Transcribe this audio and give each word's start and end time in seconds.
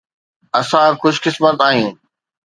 اسان 0.59 0.91
خوش 0.99 1.15
قسمت 1.23 1.57
آهيون. 1.67 1.95